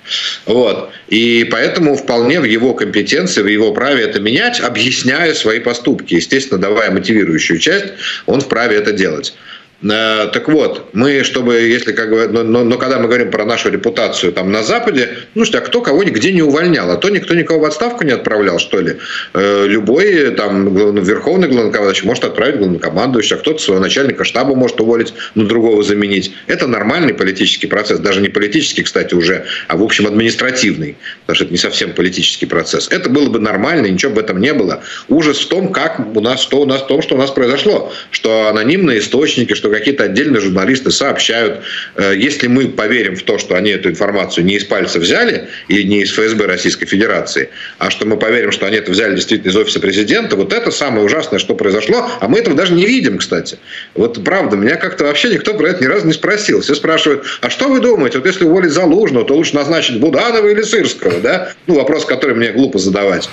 Вот. 0.46 0.90
И 1.08 1.46
поэтому 1.50 1.94
вполне 1.94 2.40
в 2.40 2.44
его 2.44 2.72
компетенции, 2.72 3.42
в 3.42 3.46
его 3.46 3.70
праве 3.74 4.04
это 4.04 4.18
менять, 4.18 4.60
объясняя 4.60 5.34
свои 5.34 5.60
поступки. 5.60 6.14
Естественно, 6.14 6.58
давая 6.58 6.90
мотивирующую 6.90 7.58
часть, 7.58 7.92
он 8.24 8.40
вправе 8.40 8.78
это 8.78 8.92
делать. 8.92 9.34
Э, 9.82 10.28
так 10.32 10.48
вот, 10.48 10.88
мы, 10.94 11.22
чтобы, 11.22 11.60
если 11.60 11.92
как 11.92 12.10
бы, 12.10 12.28
но, 12.28 12.42
но, 12.42 12.64
но 12.64 12.78
когда 12.78 12.98
мы 12.98 13.06
говорим 13.06 13.30
про 13.30 13.44
нашу 13.44 13.70
репутацию 13.70 14.32
там 14.32 14.50
на 14.50 14.62
Западе, 14.62 15.10
ну 15.34 15.44
что, 15.44 15.58
а 15.58 15.60
кто 15.60 15.82
кого 15.82 16.02
нигде 16.02 16.32
не 16.32 16.42
увольнял, 16.42 16.90
а 16.90 16.96
то 16.96 17.10
никто 17.10 17.34
никого 17.34 17.60
в 17.60 17.64
отставку 17.64 18.04
не 18.04 18.12
отправлял, 18.12 18.58
что 18.58 18.80
ли. 18.80 18.96
Э, 19.34 19.66
любой 19.66 20.30
там 20.30 20.74
верховный 21.02 21.48
главнокомандующий 21.48 22.06
может 22.06 22.24
отправить 22.24 22.56
главнокомандующего, 22.56 23.38
а 23.38 23.40
кто-то 23.40 23.58
своего 23.58 23.82
начальника 23.82 24.24
штаба 24.24 24.54
может 24.54 24.80
уволить, 24.80 25.12
на 25.34 25.46
другого 25.46 25.82
заменить. 25.82 26.32
Это 26.46 26.66
нормальный 26.66 27.12
политический 27.12 27.66
процесс, 27.66 27.98
даже 27.98 28.20
не 28.20 28.28
политический, 28.28 28.82
кстати, 28.82 29.14
уже, 29.14 29.44
а 29.68 29.76
в 29.76 29.82
общем 29.82 30.06
административный, 30.06 30.96
потому 31.26 31.36
что 31.36 31.44
это 31.44 31.52
не 31.52 31.58
совсем 31.58 31.92
политический 31.92 32.46
процесс. 32.46 32.88
Это 32.90 33.10
было 33.10 33.28
бы 33.28 33.38
нормально, 33.38 33.86
ничего 33.86 34.14
в 34.14 34.18
этом 34.18 34.40
не 34.40 34.54
было. 34.54 34.82
Ужас 35.08 35.38
в 35.38 35.48
том, 35.48 35.70
как 35.72 36.00
у 36.16 36.20
нас, 36.20 36.40
что 36.40 36.60
у 36.60 36.66
нас, 36.66 36.82
в 36.82 36.86
том, 36.86 37.02
что 37.02 37.14
у 37.14 37.18
нас 37.18 37.30
произошло, 37.30 37.92
что 38.10 38.48
анонимные 38.48 39.00
источники, 39.00 39.52
что 39.52 39.65
какие-то 39.70 40.04
отдельные 40.04 40.40
журналисты 40.40 40.90
сообщают. 40.90 41.60
Э, 41.96 42.14
если 42.16 42.46
мы 42.46 42.68
поверим 42.68 43.16
в 43.16 43.22
то, 43.22 43.38
что 43.38 43.54
они 43.54 43.70
эту 43.70 43.90
информацию 43.90 44.44
не 44.44 44.54
из 44.54 44.64
пальца 44.64 44.98
взяли 44.98 45.48
и 45.68 45.84
не 45.84 46.02
из 46.02 46.12
ФСБ 46.12 46.46
Российской 46.46 46.86
Федерации, 46.86 47.50
а 47.78 47.90
что 47.90 48.06
мы 48.06 48.16
поверим, 48.16 48.52
что 48.52 48.66
они 48.66 48.76
это 48.76 48.90
взяли 48.90 49.14
действительно 49.14 49.50
из 49.50 49.56
офиса 49.56 49.80
президента, 49.80 50.36
вот 50.36 50.52
это 50.52 50.70
самое 50.70 51.04
ужасное, 51.04 51.38
что 51.38 51.54
произошло, 51.54 52.08
а 52.20 52.28
мы 52.28 52.38
этого 52.38 52.56
даже 52.56 52.72
не 52.74 52.86
видим, 52.86 53.18
кстати. 53.18 53.58
Вот 53.94 54.22
правда, 54.24 54.56
меня 54.56 54.76
как-то 54.76 55.04
вообще 55.04 55.30
никто 55.30 55.54
про 55.54 55.70
это 55.70 55.82
ни 55.82 55.88
разу 55.88 56.06
не 56.06 56.12
спросил. 56.12 56.60
Все 56.60 56.74
спрашивают, 56.74 57.24
а 57.40 57.50
что 57.50 57.68
вы 57.68 57.80
думаете, 57.80 58.18
вот 58.18 58.26
если 58.26 58.44
уволить 58.44 58.72
Залужного, 58.72 59.24
то 59.24 59.34
лучше 59.34 59.54
назначить 59.54 60.00
Буданова 60.00 60.46
или 60.46 60.62
Сырского, 60.62 61.20
да? 61.20 61.52
Ну, 61.66 61.74
вопрос, 61.74 62.04
который 62.04 62.34
мне 62.34 62.52
глупо 62.52 62.78
задавать. 62.78 63.28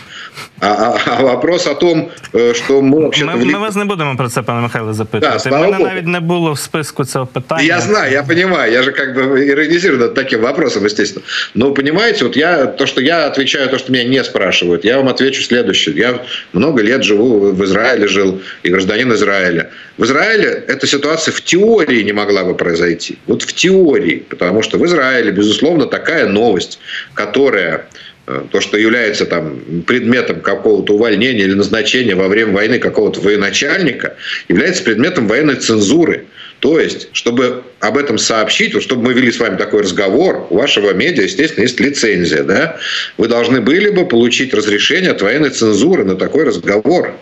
А, 0.60 0.68
а, 0.68 0.98
а 1.06 1.24
вопрос 1.24 1.68
о 1.68 1.74
том, 1.74 2.08
э, 2.34 2.54
що 2.54 2.82
ми 2.82 3.10
взагалі... 3.10 3.46
Ми, 3.46 3.52
ми 3.52 3.60
вас 3.60 3.76
не 3.76 3.86
будемо 3.86 4.18
про 4.18 4.30
це, 4.30 4.42
пане 4.42 4.62
Михайло, 4.62 4.94
запитувати. 4.94 5.50
Да, 5.50 5.60
мене 5.60 5.80
навіть 5.80 6.08
не 6.08 6.20
було 6.24 6.54
в 6.54 6.60
списку 6.60 7.06
цього 7.06 7.26
питання. 7.26 7.64
Я 7.64 7.82
знаю, 7.82 8.12
я 8.14 8.24
понимаю. 8.24 8.72
Я 8.72 8.84
же 8.84 8.92
как 8.92 9.16
бы 9.18 9.50
иронизирую 9.50 10.00
над 10.00 10.14
таким 10.14 10.42
вопросом, 10.42 10.86
естественно. 10.86 11.26
Но 11.54 11.74
понимаете, 11.74 12.24
вот 12.24 12.38
я, 12.38 12.66
то, 12.66 12.86
что 12.86 13.02
я 13.02 13.28
отвечаю, 13.28 13.70
то, 13.70 13.78
что 13.78 13.92
меня 13.92 14.04
не 14.04 14.24
спрашивают, 14.24 14.86
я 14.86 14.98
вам 14.98 15.08
отвечу 15.08 15.42
следующее. 15.44 15.96
Я 15.96 16.20
много 16.54 16.82
лет 16.82 17.04
живу 17.04 17.52
в 17.52 17.64
Израиле, 17.64 18.08
жил, 18.08 18.42
и 18.64 18.70
гражданин 18.70 19.14
Израиля. 19.14 19.70
В 19.98 20.04
Израиле 20.04 20.64
эта 20.68 20.88
ситуация 20.88 21.32
в 21.32 21.42
теории 21.42 22.04
не 22.04 22.14
могла 22.14 22.44
бы 22.44 22.56
произойти. 22.56 23.18
Вот 23.28 23.44
в 23.44 23.54
теории. 23.54 24.24
Потому 24.30 24.64
что 24.64 24.78
в 24.78 24.86
Израиле, 24.86 25.32
безусловно, 25.32 25.86
такая 25.86 26.28
новость, 26.28 26.80
которая 27.14 27.86
то, 28.26 28.62
что 28.62 28.78
является 28.78 29.26
там, 29.26 29.84
предметом 29.86 30.40
какого-то 30.40 30.94
увольнения 30.94 31.44
или 31.44 31.54
назначения 31.54 32.16
во 32.16 32.28
время 32.28 32.54
войны 32.54 32.80
какого-то 32.80 33.20
военачальника, 33.20 34.16
является 34.48 34.84
предметом 34.84 35.28
военной 35.28 35.56
цензуры. 35.56 36.26
То 36.60 36.80
есть, 36.80 37.10
чтобы 37.12 37.64
об 37.82 37.98
этом 37.98 38.18
сообщить, 38.18 38.74
вот 38.74 38.84
чтобы 38.84 39.04
мы 39.04 39.14
вели 39.14 39.30
с 39.30 39.40
вами 39.40 39.58
такой 39.58 39.82
разговор, 39.82 40.48
у 40.50 40.56
вашего 40.56 40.94
медиа, 40.94 41.24
естественно, 41.24 41.64
есть 41.64 41.82
лицензия. 41.82 42.44
Да? 42.44 42.78
Вы 43.18 43.28
должны 43.28 43.60
были 43.60 43.90
бы 43.90 44.06
получить 44.06 44.54
разрешение 44.54 45.12
от 45.12 45.22
военной 45.22 45.50
цензуры 45.50 46.06
на 46.06 46.16
такой 46.16 46.46
разговор. 46.46 47.16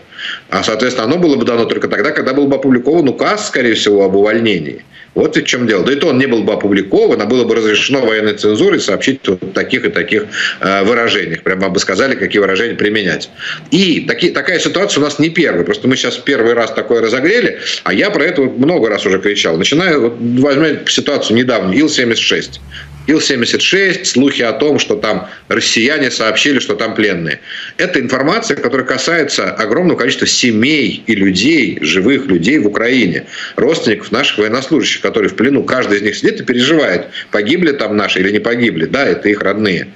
А, 0.50 0.62
соответственно, 0.62 1.06
оно 1.06 1.18
было 1.18 1.34
бы 1.34 1.44
дано 1.44 1.64
только 1.64 1.88
тогда, 1.88 2.12
когда 2.12 2.32
был 2.32 2.46
бы 2.46 2.54
опубликован 2.54 3.08
указ, 3.08 3.48
скорее 3.48 3.74
всего, 3.74 4.04
об 4.04 4.14
увольнении. 4.14 4.84
Вот 5.14 5.36
в 5.36 5.44
чем 5.44 5.66
дело. 5.66 5.84
Да 5.84 5.92
и 5.92 5.96
то 5.96 6.08
он 6.08 6.18
не 6.18 6.26
был 6.26 6.42
бы 6.42 6.52
опубликован, 6.52 7.20
а 7.20 7.26
было 7.26 7.44
бы 7.44 7.54
разрешено 7.54 8.00
военной 8.00 8.34
цензурой 8.34 8.80
сообщить 8.80 9.20
вот 9.26 9.52
таких 9.52 9.84
и 9.84 9.90
таких 9.90 10.26
э, 10.60 10.84
выражениях. 10.84 11.42
Прямо 11.42 11.68
бы 11.68 11.78
сказали, 11.80 12.14
какие 12.14 12.40
выражения 12.40 12.74
применять. 12.74 13.30
И 13.70 14.04
таки, 14.08 14.30
такая 14.30 14.58
ситуация 14.58 15.00
у 15.00 15.04
нас 15.04 15.18
не 15.18 15.28
первая. 15.28 15.64
Просто 15.64 15.86
мы 15.86 15.96
сейчас 15.96 16.16
первый 16.16 16.54
раз 16.54 16.72
такое 16.72 17.02
разогрели, 17.02 17.58
а 17.84 17.92
я 17.92 18.10
про 18.10 18.24
это 18.24 18.42
много 18.42 18.88
раз 18.88 19.04
уже 19.04 19.18
кричал. 19.18 19.56
Начиная, 19.56 19.98
вот, 19.98 20.16
возьмем 20.18 20.86
ситуацию 20.86 21.36
недавно, 21.36 21.72
Ил-76. 21.74 22.60
Ил-76, 23.08 24.04
слухи 24.04 24.42
о 24.42 24.52
том, 24.52 24.78
что 24.78 24.94
там 24.94 25.28
россияне 25.48 26.10
сообщили, 26.10 26.60
что 26.60 26.76
там 26.76 26.94
пленные. 26.94 27.40
Это 27.76 27.98
информация, 27.98 28.56
которая 28.56 28.86
касается 28.86 29.50
огромного 29.50 29.98
количества 29.98 30.26
семей 30.26 31.02
и 31.06 31.14
людей, 31.16 31.78
живых 31.80 32.26
людей 32.26 32.58
в 32.58 32.66
Украине, 32.68 33.26
родственников 33.56 34.12
наших 34.12 34.38
военнослужащих, 34.38 35.00
которые 35.00 35.30
в 35.30 35.34
плену. 35.34 35.64
Каждый 35.64 35.98
из 35.98 36.02
них 36.02 36.14
сидит 36.14 36.40
и 36.40 36.44
переживает, 36.44 37.06
погибли 37.32 37.72
там 37.72 37.96
наши 37.96 38.20
или 38.20 38.30
не 38.30 38.38
погибли. 38.38 38.86
Да, 38.86 39.04
это 39.04 39.28
их 39.28 39.40
родные. 39.40 39.88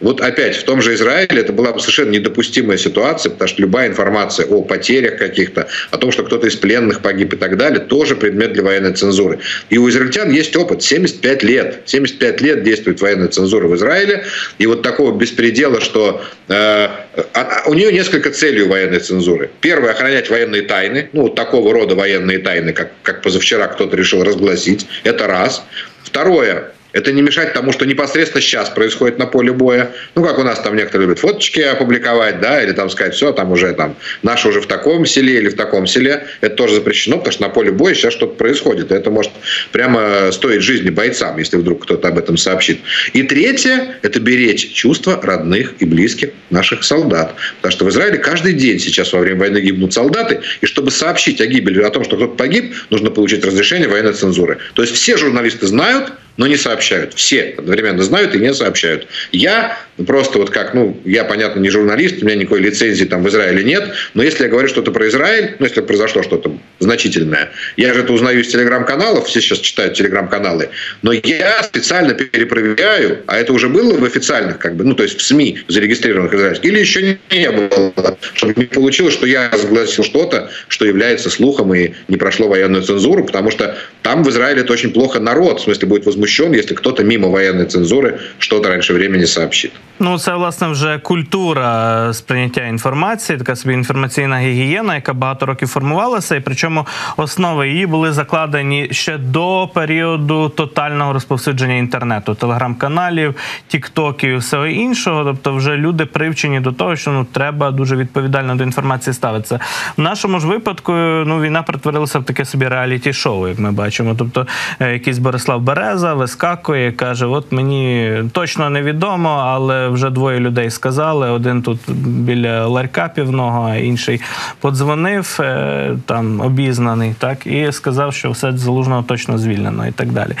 Вот 0.00 0.22
опять, 0.22 0.56
в 0.56 0.64
том 0.64 0.80
же 0.80 0.94
Израиле 0.94 1.42
это 1.42 1.52
была 1.52 1.78
совершенно 1.78 2.12
недопустимая 2.12 2.78
ситуация, 2.78 3.30
потому 3.30 3.48
что 3.48 3.60
любая 3.60 3.88
информация 3.88 4.46
о 4.46 4.62
потерях 4.62 5.18
каких-то, 5.18 5.68
о 5.90 5.98
том, 5.98 6.12
что 6.12 6.22
кто-то 6.22 6.46
из 6.46 6.56
пленных 6.56 7.02
погиб 7.02 7.34
и 7.34 7.36
так 7.36 7.58
далее, 7.58 7.80
тоже 7.80 8.16
предмет 8.16 8.54
для 8.54 8.62
военной 8.62 8.94
цензуры. 8.94 9.40
И 9.68 9.76
у 9.76 9.88
израильтян 9.90 10.30
есть 10.30 10.56
опыт 10.56 10.82
75 10.82 11.42
лет. 11.42 11.82
75 11.84 12.40
лет 12.40 12.53
лет 12.54 12.64
действует 12.64 13.00
военная 13.00 13.28
цензура 13.28 13.66
в 13.66 13.74
Израиле, 13.76 14.24
и 14.58 14.66
вот 14.66 14.82
такого 14.82 15.16
беспредела, 15.16 15.80
что 15.80 16.22
э, 16.48 16.54
а, 16.54 17.08
а, 17.34 17.62
у 17.68 17.74
нее 17.74 17.92
несколько 17.92 18.30
целей 18.30 18.62
у 18.62 18.68
военной 18.68 19.00
цензуры. 19.00 19.50
Первое– 19.60 19.90
охранять 19.92 20.30
военные 20.30 20.62
тайны, 20.62 21.08
ну, 21.12 21.22
вот 21.22 21.34
такого 21.34 21.72
рода 21.72 21.94
военные 21.94 22.38
тайны, 22.38 22.72
как, 22.72 22.92
как 23.02 23.22
позавчера 23.22 23.66
кто-то 23.66 23.96
решил 23.96 24.22
разгласить, 24.22 24.86
это 25.04 25.26
раз. 25.26 25.64
Второе 26.02 26.72
это 26.94 27.10
не 27.12 27.22
мешать 27.22 27.52
тому, 27.52 27.72
что 27.72 27.84
непосредственно 27.84 28.40
сейчас 28.40 28.70
происходит 28.70 29.18
на 29.18 29.26
поле 29.26 29.52
боя. 29.52 29.90
Ну, 30.14 30.24
как 30.24 30.38
у 30.38 30.44
нас 30.44 30.60
там 30.60 30.76
некоторые 30.76 31.08
любят 31.08 31.18
фоточки 31.18 31.60
опубликовать, 31.60 32.40
да, 32.40 32.62
или 32.62 32.70
там 32.70 32.88
сказать, 32.88 33.14
все, 33.14 33.32
там 33.32 33.50
уже 33.50 33.72
там 33.72 33.96
наши 34.22 34.48
уже 34.48 34.60
в 34.60 34.66
таком 34.66 35.04
селе 35.04 35.38
или 35.38 35.48
в 35.48 35.56
таком 35.56 35.88
селе. 35.88 36.26
Это 36.40 36.54
тоже 36.54 36.76
запрещено, 36.76 37.18
потому 37.18 37.32
что 37.32 37.42
на 37.42 37.48
поле 37.48 37.72
боя 37.72 37.94
сейчас 37.94 38.14
что-то 38.14 38.34
происходит. 38.36 38.92
И 38.92 38.94
это 38.94 39.10
может 39.10 39.32
прямо 39.72 40.30
стоить 40.30 40.62
жизни 40.62 40.90
бойцам, 40.90 41.36
если 41.38 41.56
вдруг 41.56 41.82
кто-то 41.82 42.08
об 42.08 42.16
этом 42.16 42.36
сообщит. 42.36 42.78
И 43.12 43.24
третье– 43.24 43.96
это 44.02 44.20
беречь 44.20 44.72
чувства 44.72 45.20
родных 45.20 45.74
и 45.80 45.84
близких 45.84 46.30
наших 46.50 46.84
солдат. 46.84 47.34
Потому 47.56 47.72
что 47.72 47.84
в 47.86 47.90
Израиле 47.90 48.18
каждый 48.18 48.52
день 48.52 48.78
сейчас 48.78 49.12
во 49.12 49.18
время 49.18 49.40
войны 49.40 49.58
гибнут 49.58 49.92
солдаты. 49.92 50.42
И 50.60 50.66
чтобы 50.66 50.92
сообщить 50.92 51.40
о 51.40 51.46
гибели, 51.46 51.82
о 51.82 51.90
том, 51.90 52.04
что 52.04 52.14
кто-то 52.14 52.36
погиб, 52.36 52.72
нужно 52.90 53.10
получить 53.10 53.44
разрешение 53.44 53.88
военной 53.88 54.12
цензуры. 54.12 54.58
То 54.74 54.82
есть 54.82 54.94
все 54.94 55.16
журналисты 55.16 55.66
знают, 55.66 56.12
но 56.36 56.46
не 56.46 56.56
сообщают. 56.56 57.14
Все 57.14 57.54
одновременно 57.58 58.02
знают 58.02 58.34
и 58.34 58.38
не 58.38 58.52
сообщают. 58.54 59.08
Я 59.32 59.78
просто 60.06 60.38
вот 60.38 60.50
как, 60.50 60.74
ну, 60.74 60.96
я, 61.04 61.24
понятно, 61.24 61.60
не 61.60 61.70
журналист, 61.70 62.22
у 62.22 62.26
меня 62.26 62.36
никакой 62.36 62.60
лицензии 62.60 63.04
там 63.04 63.22
в 63.22 63.28
Израиле 63.28 63.62
нет, 63.64 63.92
но 64.14 64.22
если 64.22 64.44
я 64.44 64.48
говорю 64.48 64.68
что-то 64.68 64.90
про 64.90 65.08
Израиль, 65.08 65.56
ну, 65.58 65.66
если 65.66 65.80
произошло 65.80 66.22
что-то 66.22 66.56
значительное, 66.78 67.50
я 67.76 67.92
же 67.92 68.00
это 68.00 68.12
узнаю 68.12 68.40
из 68.40 68.48
телеграм-каналов, 68.48 69.26
все 69.26 69.40
сейчас 69.40 69.58
читают 69.58 69.94
телеграм-каналы, 69.94 70.70
но 71.02 71.12
я 71.12 71.62
специально 71.62 72.14
перепроверяю, 72.14 73.22
а 73.26 73.36
это 73.36 73.52
уже 73.52 73.68
было 73.68 73.96
в 73.96 74.04
официальных, 74.04 74.58
как 74.58 74.76
бы, 74.76 74.84
ну, 74.84 74.94
то 74.94 75.02
есть 75.02 75.18
в 75.18 75.22
СМИ 75.22 75.60
зарегистрированных 75.68 76.34
израильских, 76.34 76.70
или 76.70 76.80
еще 76.80 77.18
не 77.30 77.50
было, 77.50 78.18
чтобы 78.34 78.54
не 78.56 78.66
получилось, 78.66 79.14
что 79.14 79.26
я 79.26 79.50
разгласил 79.50 80.04
что-то, 80.04 80.50
что 80.68 80.86
является 80.86 81.30
слухом 81.30 81.74
и 81.74 81.92
не 82.08 82.16
прошло 82.16 82.48
военную 82.48 82.82
цензуру, 82.82 83.24
потому 83.24 83.50
что 83.50 83.76
там 84.02 84.24
в 84.24 84.30
Израиле 84.30 84.62
это 84.62 84.72
очень 84.72 84.92
плохо 84.92 85.20
народ, 85.20 85.60
в 85.60 85.64
смысле, 85.64 85.88
будет 85.88 86.06
возмущен 86.06 86.54
если 86.54 86.74
кто-то 86.74 87.02
мимо 87.02 87.28
военной 87.28 87.66
цензуры 87.66 88.20
что-то 88.38 88.68
раньше 88.68 88.92
времени 88.92 89.24
сообщит. 89.24 89.72
Ну, 89.98 90.18
це 90.18 90.34
власне 90.34 90.68
вже 90.68 90.98
культура 90.98 92.12
сприйняття 92.12 92.66
інформації, 92.66 93.38
така 93.38 93.56
собі 93.56 93.74
інформаційна 93.74 94.38
гігієна, 94.38 94.94
яка 94.94 95.12
багато 95.12 95.46
років 95.46 95.68
формувалася, 95.68 96.36
і 96.36 96.40
причому 96.40 96.86
основи 97.16 97.68
її 97.68 97.86
були 97.86 98.12
закладені 98.12 98.88
ще 98.90 99.18
до 99.18 99.70
періоду 99.74 100.48
тотального 100.48 101.12
розповсюдження 101.12 101.74
інтернету, 101.74 102.34
телеграм-каналів, 102.34 103.34
тіктоків 103.68 104.38
всього 104.38 104.66
іншого. 104.66 105.24
Тобто, 105.24 105.54
вже 105.54 105.76
люди 105.76 106.06
привчені 106.06 106.60
до 106.60 106.72
того, 106.72 106.96
що 106.96 107.10
ну 107.10 107.26
треба 107.32 107.70
дуже 107.70 107.96
відповідально 107.96 108.54
до 108.54 108.64
інформації 108.64 109.14
ставитися. 109.14 109.60
В 109.96 110.00
нашому 110.00 110.40
ж 110.40 110.46
випадку 110.46 110.92
ну 111.26 111.40
війна 111.40 111.62
перетворилася 111.62 112.18
в 112.18 112.24
таке 112.24 112.44
собі 112.44 112.68
реаліті-шоу, 112.68 113.48
як 113.48 113.58
ми 113.58 113.72
бачимо. 113.72 114.14
Тобто, 114.18 114.46
е, 114.80 114.92
якийсь 114.92 115.18
Борислав 115.18 115.60
Береза 115.60 116.14
вискакує, 116.14 116.92
каже: 116.92 117.26
От 117.26 117.52
мені 117.52 118.14
точно 118.32 118.70
невідомо, 118.70 119.28
але 119.46 119.73
вже 119.88 120.10
двоє 120.10 120.40
людей 120.40 120.70
сказали. 120.70 121.30
Один 121.30 121.62
тут 121.62 121.78
біля 122.06 122.66
ларька 122.66 123.08
півного, 123.08 123.68
а 123.68 123.76
інший 123.76 124.20
подзвонив, 124.60 125.36
е, 125.40 125.96
там 126.06 126.40
обізнаний, 126.40 127.14
так 127.18 127.46
і 127.46 127.72
сказав, 127.72 128.14
що 128.14 128.30
все 128.30 128.52
залужного 128.52 129.02
точно 129.02 129.38
звільнено, 129.38 129.86
і 129.86 129.90
так 129.90 130.08
далі. 130.08 130.32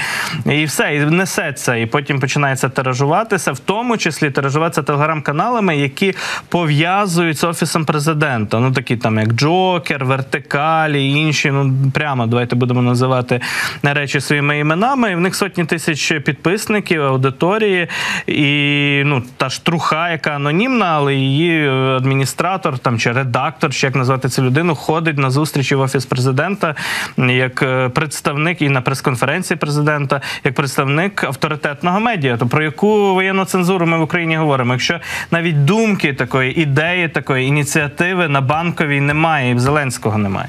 І 0.46 0.64
все, 0.64 0.94
і 0.94 1.00
несеться, 1.00 1.76
і 1.76 1.86
потім 1.86 2.20
починається 2.20 2.68
тиражуватися, 2.68 3.52
в 3.52 3.58
тому 3.58 3.96
числі 3.96 4.30
тиражуватися 4.30 4.82
телеграм-каналами, 4.82 5.76
які 5.76 6.14
пов'язують 6.48 7.38
з 7.38 7.44
офісом 7.44 7.84
президента. 7.84 8.60
Ну 8.60 8.72
такі 8.72 8.96
там, 8.96 9.18
як 9.18 9.32
Джокер, 9.32 10.04
Вертикалі, 10.04 11.08
інші. 11.08 11.50
Ну 11.50 11.74
прямо 11.94 12.26
давайте 12.26 12.56
будемо 12.56 12.82
називати 12.82 13.40
речі 13.82 14.20
своїми 14.20 14.58
іменами. 14.58 15.12
І 15.12 15.14
в 15.14 15.20
них 15.20 15.34
сотні 15.34 15.64
тисяч 15.64 16.12
підписників, 16.24 17.02
аудиторії, 17.02 17.88
і 18.26 19.02
ну 19.04 19.22
та 19.36 19.50
штруха, 19.50 20.10
яка 20.10 20.30
анонімна, 20.30 20.86
але 20.86 21.14
її 21.14 21.68
адміністратор 21.68 22.78
там 22.78 22.98
чи 22.98 23.12
редактор, 23.12 23.74
чи 23.74 23.86
як 23.86 23.96
назвати 23.96 24.28
цю 24.28 24.42
людину, 24.42 24.74
ходить 24.74 25.18
на 25.18 25.30
зустрічі 25.30 25.74
в 25.74 25.80
офіс 25.80 26.06
президента 26.06 26.74
як 27.18 27.62
е, 27.62 27.88
представник 27.88 28.62
і 28.62 28.68
на 28.68 28.80
прес-конференції 28.80 29.56
президента, 29.56 30.20
як 30.44 30.54
представник 30.54 31.24
авторитетного 31.24 32.00
медіа. 32.00 32.36
То 32.36 32.46
про 32.46 32.64
яку 32.64 33.14
воєнну 33.14 33.44
цензуру 33.44 33.86
ми 33.86 33.98
в 33.98 34.02
Україні 34.02 34.36
говоримо? 34.36 34.72
Якщо 34.72 35.00
навіть 35.30 35.64
думки 35.64 36.12
такої 36.12 36.60
ідеї, 36.60 37.08
такої 37.08 37.46
ініціативи 37.46 38.28
на 38.28 38.40
банковій 38.40 39.00
немає, 39.00 39.50
і 39.50 39.54
в 39.54 39.60
Зеленського 39.60 40.18
немає. 40.18 40.48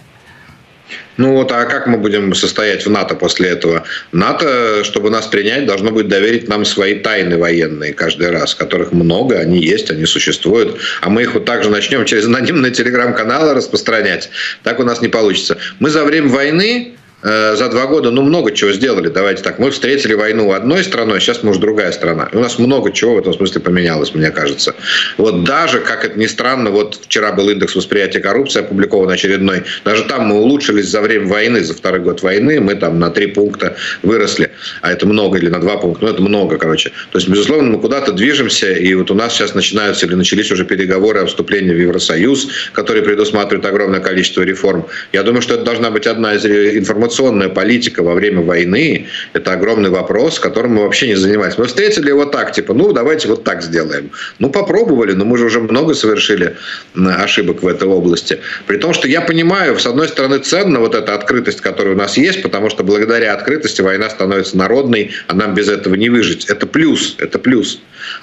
Ну 1.18 1.34
вот, 1.34 1.52
а 1.52 1.66
как 1.66 1.88
мы 1.88 1.98
будем 1.98 2.34
состоять 2.34 2.86
в 2.86 2.90
НАТО 2.90 3.16
после 3.16 3.50
этого? 3.50 3.84
НАТО, 4.12 4.84
чтобы 4.84 5.10
нас 5.10 5.28
принять, 5.28 5.66
должно 5.66 5.92
будет 5.92 6.10
доверить 6.10 6.48
нам 6.48 6.66
свои 6.66 6.96
тайны 6.96 7.38
военные 7.38 7.94
каждый 7.94 8.30
раз, 8.30 8.54
которых 8.54 8.92
много, 8.92 9.40
они 9.40 9.60
есть, 9.60 9.90
они 9.90 10.06
существуют. 10.06 10.80
А 11.02 11.10
мы 11.10 11.24
их 11.24 11.34
вот 11.34 11.46
так 11.46 11.64
же 11.64 11.70
начнем 11.70 12.06
через 12.06 12.26
анонимные 12.26 12.72
телеграм-каналы 12.72 13.54
распространять. 13.54 14.30
Так 14.64 14.80
у 14.80 14.84
нас 14.84 15.02
не 15.02 15.08
получится. 15.08 15.58
Мы 15.80 15.90
за 15.90 16.04
время 16.04 16.30
войны 16.30 16.96
за 17.26 17.70
два 17.70 17.88
года, 17.88 18.12
ну, 18.12 18.22
много 18.22 18.52
чего 18.52 18.72
сделали. 18.72 19.10
Давайте 19.10 19.42
так, 19.42 19.58
мы 19.58 19.72
встретили 19.72 20.14
войну 20.14 20.52
одной 20.52 20.84
страной, 20.84 21.20
сейчас, 21.20 21.42
может, 21.42 21.60
другая 21.60 21.92
страна. 21.92 22.30
У 22.34 22.40
нас 22.40 22.60
много 22.60 22.92
чего 22.92 23.16
в 23.16 23.18
этом 23.18 23.34
смысле 23.34 23.62
поменялось, 23.62 24.14
мне 24.14 24.30
кажется. 24.30 24.76
Вот 25.18 25.44
даже, 25.44 25.80
как 25.80 26.06
это 26.06 26.20
ни 26.20 26.28
странно, 26.28 26.70
вот 26.70 27.00
вчера 27.04 27.32
был 27.32 27.50
индекс 27.50 27.76
восприятия 27.76 28.20
коррупции 28.20 28.60
опубликован 28.60 29.10
очередной. 29.10 29.64
Даже 29.84 30.04
там 30.04 30.28
мы 30.28 30.36
улучшились 30.36 30.88
за 30.88 31.02
время 31.02 31.26
войны, 31.28 31.64
за 31.64 31.74
второй 31.74 32.02
год 32.02 32.22
войны. 32.22 32.60
Мы 32.60 32.76
там 32.76 33.00
на 33.00 33.10
три 33.10 33.28
пункта 33.28 33.76
выросли. 34.04 34.52
А 34.82 34.92
это 34.92 35.08
много, 35.08 35.40
или 35.40 35.50
на 35.50 35.60
два 35.60 35.78
пункта. 35.78 36.06
Ну, 36.06 36.12
это 36.12 36.22
много, 36.22 36.58
короче. 36.58 36.92
То 37.12 37.18
есть, 37.18 37.28
безусловно, 37.28 37.72
мы 37.72 37.80
куда-то 37.80 38.12
движемся. 38.12 38.72
И 38.72 38.94
вот 38.94 39.10
у 39.10 39.16
нас 39.16 39.34
сейчас 39.34 39.56
начинаются 39.56 40.06
или 40.06 40.14
начались 40.14 40.52
уже 40.52 40.64
переговоры 40.64 41.22
о 41.22 41.26
вступлении 41.26 41.74
в 41.74 41.80
Евросоюз, 41.80 42.50
который 42.74 43.02
предусматривает 43.02 43.66
огромное 43.66 44.00
количество 44.00 44.44
реформ. 44.44 44.86
Я 45.12 45.24
думаю, 45.24 45.42
что 45.42 45.56
это 45.56 45.64
должна 45.64 45.90
быть 45.90 46.06
одна 46.06 46.36
из 46.36 46.46
информационных 46.46 47.15
информационная 47.16 47.50
политика 47.50 48.04
во 48.04 48.14
время 48.14 48.42
войны– 48.42 49.08
это 49.34 49.54
огромный 49.54 49.90
вопрос, 49.90 50.40
которым 50.40 50.76
мы 50.76 50.84
вообще 50.84 51.08
не 51.08 51.16
занимались. 51.16 51.58
Мы 51.58 51.66
встретили 51.66 52.10
его 52.10 52.26
так, 52.26 52.52
типа, 52.52 52.74
ну, 52.74 52.92
давайте 52.92 53.28
вот 53.28 53.44
так 53.44 53.62
сделаем. 53.62 54.12
Ну, 54.40 54.50
попробовали, 54.50 55.14
но 55.14 55.26
мы 55.26 55.38
же 55.38 55.46
уже 55.46 55.60
много 55.60 55.94
совершили 55.94 56.56
ошибок 56.96 57.64
в 57.64 57.68
этой 57.68 57.88
области. 57.88 58.40
При 58.68 58.78
том, 58.78 58.94
что 58.94 59.08
я 59.08 59.22
понимаю, 59.22 59.80
с 59.80 59.86
одной 59.86 60.08
стороны, 60.08 60.40
ценна 60.40 60.80
вот 60.80 60.96
эта 60.96 61.16
открытость, 61.16 61.62
которая 61.62 61.94
у 61.96 61.98
нас 61.98 62.18
есть, 62.18 62.42
потому 62.42 62.70
что 62.70 62.84
благодаря 62.84 63.34
открытости 63.34 63.82
война 63.82 64.10
становится 64.10 64.58
народной, 64.58 65.12
а 65.28 65.36
нам 65.36 65.54
без 65.54 65.70
этого 65.70 65.96
не 65.96 66.10
выжить. 66.10 66.46
Это 66.46 66.68
плюс, 66.68 67.16
это 67.20 67.40
плюс. 67.40 67.80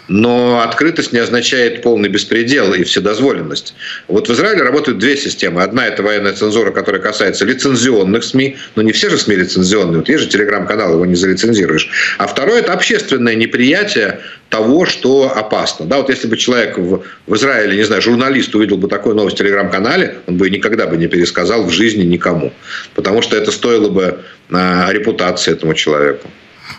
Но 0.09 0.61
открытость 0.61 1.13
не 1.13 1.19
означает 1.19 1.83
полный 1.83 2.09
беспредел 2.09 2.73
и 2.75 2.85
вседозволенность. 2.85 3.75
Вот 4.09 4.29
в 4.29 4.33
Израиле 4.33 4.63
работают 4.63 4.99
две 4.99 5.17
системы. 5.17 5.63
Одна– 5.63 5.87
это 5.89 6.03
военная 6.03 6.33
цензура, 6.33 6.71
которая 6.71 7.01
касается 7.01 7.45
лицензионных 7.45 8.23
СМИ, 8.23 8.57
но 8.77 8.82
не 8.83 8.93
все 8.93 9.11
же 9.11 9.19
СМИ 9.19 9.37
лицензионные. 9.37 9.99
Вот 9.99 10.09
есть 10.09 10.25
же 10.25 10.29
телеграм-канал, 10.29 10.93
его 10.95 11.07
не 11.07 11.15
залицензируешь. 11.15 11.89
А 12.19 12.27
второе– 12.27 12.59
это 12.61 12.73
общественное 12.73 13.35
неприятие 13.35 14.21
того, 14.49 14.87
что 14.87 15.33
опасно. 15.35 15.87
Да, 15.87 15.99
вот 15.99 16.09
если 16.09 16.29
бы 16.29 16.37
человек 16.37 16.79
в, 16.79 17.03
в 17.27 17.35
Израиле, 17.35 17.77
не 17.77 17.85
знаю, 17.85 18.03
журналист 18.03 18.55
увидел 18.55 18.77
бы 18.77 18.89
такую 18.89 19.15
новость 19.15 19.37
в 19.37 19.39
телеграм-канале, 19.39 20.19
он 20.27 20.37
бы 20.37 20.51
никогда 20.51 20.87
бы 20.87 20.97
не 20.97 21.09
пересказал 21.09 21.65
в 21.65 21.71
жизни 21.71 22.03
никому. 22.05 22.53
Потому 22.95 23.23
что 23.23 23.37
это 23.37 23.51
стоило 23.51 23.89
бы 23.89 24.19
э, 24.51 24.93
репутации 24.93 25.53
этому 25.53 25.75
человеку. 25.75 26.29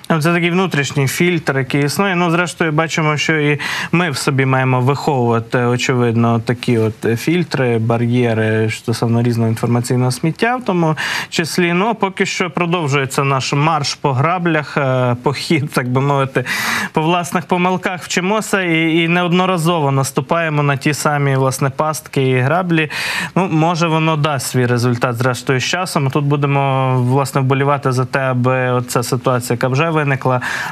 Це 0.08 0.34
такий 0.34 0.52
внутрішній 0.52 1.08
фільтр, 1.08 1.58
який 1.58 1.84
існує. 1.84 2.16
Ну, 2.16 2.32
зрештою, 2.32 2.72
бачимо, 2.72 3.18
що 3.18 3.40
і 3.40 3.60
ми 3.92 4.10
в 4.10 4.18
собі 4.18 4.46
маємо 4.46 4.82
виховувати, 4.82 5.58
очевидно, 5.58 6.40
такі 6.40 6.78
от 6.78 7.20
фільтри, 7.20 7.78
бар'єри 7.78 8.70
стосовно 8.70 9.24
різного 9.24 9.50
інформаційного 9.50 10.12
сміття, 10.12 10.56
в 10.56 10.66
тому 10.66 10.98
числі. 11.30 11.74
Ну, 11.74 11.96
поки 11.96 12.26
що 12.26 12.50
продовжується 12.50 13.24
наш 13.24 13.54
марш 13.54 13.96
по 13.96 14.14
граблях, 14.14 14.78
е, 14.78 15.16
похід, 15.24 15.72
так 15.72 15.90
би 15.90 16.02
мовити, 16.02 16.46
по 16.94 17.02
власних 17.02 17.46
помилках 17.46 18.04
вчимося 18.04 18.62
і 18.62 18.94
і 18.94 19.08
неодноразово 19.08 19.92
наступаємо 19.92 20.64
на 20.64 20.78
ті 20.78 20.94
самі 20.94 21.36
власне 21.36 21.70
пастки 21.70 22.30
і 22.30 22.40
граблі. 22.40 22.90
Ну, 23.36 23.48
може, 23.52 23.88
воно 23.88 24.18
дасть 24.18 24.48
свій 24.48 24.66
результат, 24.66 25.16
зрештою, 25.16 25.60
з 25.60 25.64
часом. 25.64 26.10
Тут 26.10 26.26
будемо 26.26 26.94
власне 27.02 27.42
вболівати 27.42 27.92
за 27.92 28.06
те, 28.06 28.20
аби 28.20 28.72
оця 28.72 29.04
ситуація, 29.04 29.56
яка 29.56 29.68
вже 29.68 29.90
виникла, 29.90 30.03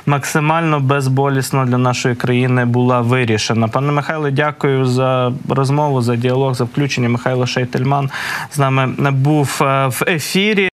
максимально 0.05 0.79
безболісно 0.79 1.65
для 1.65 1.77
нашої 1.77 2.15
країни 2.15 2.65
була 2.65 3.01
вирішена. 3.01 3.67
Пане 3.67 3.91
Михайле, 3.91 4.31
дякую 4.31 4.85
за 4.85 5.33
розмову, 5.49 6.01
за 6.01 6.15
діалог, 6.15 6.53
за 6.53 6.63
включення. 6.63 7.09
Михайло 7.09 7.47
Шейтельман 7.47 8.09
з 8.51 8.57
нами 8.59 9.11
був 9.11 9.59
е, 9.61 9.87
в 9.87 10.03
ефірі. 10.07 10.69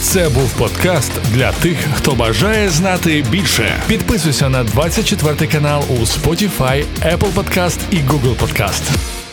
Це 0.00 0.28
був 0.28 0.52
подкаст 0.52 1.12
для 1.34 1.52
тих, 1.52 1.76
хто 1.94 2.12
бажає 2.12 2.68
знати 2.68 3.24
більше. 3.30 3.72
Підписуйся 3.86 4.48
на 4.48 4.64
24 4.64 5.52
канал 5.52 5.84
у 5.88 5.92
Spotify, 5.92 6.84
Apple 7.02 7.32
Podcast 7.34 7.78
і 7.90 7.96
Google 7.96 8.36
Podcast. 8.36 9.25